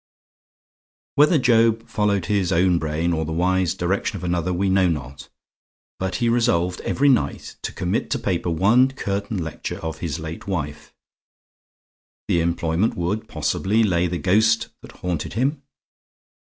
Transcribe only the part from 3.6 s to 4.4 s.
direction of